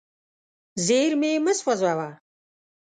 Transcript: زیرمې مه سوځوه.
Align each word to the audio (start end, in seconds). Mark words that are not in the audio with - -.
زیرمې 0.85 1.31
مه 1.43 1.53
سوځوه. 1.59 2.09